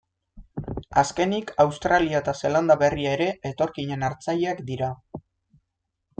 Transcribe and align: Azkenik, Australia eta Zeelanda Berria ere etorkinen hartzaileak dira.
Azkenik, 1.01 1.53
Australia 1.63 2.21
eta 2.23 2.35
Zeelanda 2.39 2.77
Berria 2.85 3.13
ere 3.19 3.29
etorkinen 3.51 4.09
hartzaileak 4.09 4.65
dira. 4.73 4.91